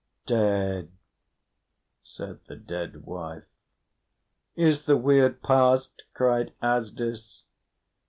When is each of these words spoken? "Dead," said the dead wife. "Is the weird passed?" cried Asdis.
"Dead," 0.25 0.91
said 2.01 2.43
the 2.45 2.55
dead 2.55 3.05
wife. 3.05 3.43
"Is 4.55 4.85
the 4.85 4.97
weird 4.97 5.43
passed?" 5.43 6.05
cried 6.15 6.53
Asdis. 6.59 7.43